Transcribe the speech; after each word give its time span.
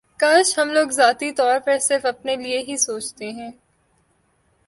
کاش 0.19 0.57
ہم 0.57 0.69
لوگ 0.69 0.89
ذاتی 0.89 1.31
طور 1.31 1.59
پر 1.65 1.77
صرف 1.79 2.05
اپنے 2.05 2.35
لیے 2.35 2.59
ہی 2.67 2.77
سوچتے 2.77 3.31
ہیں 3.31 3.51